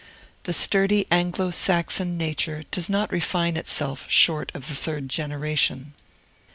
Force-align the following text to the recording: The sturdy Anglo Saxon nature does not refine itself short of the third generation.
The 0.45 0.51
sturdy 0.53 1.05
Anglo 1.11 1.51
Saxon 1.51 2.17
nature 2.17 2.63
does 2.71 2.89
not 2.89 3.11
refine 3.11 3.55
itself 3.55 4.07
short 4.09 4.51
of 4.55 4.67
the 4.67 4.73
third 4.73 5.09
generation. 5.09 5.93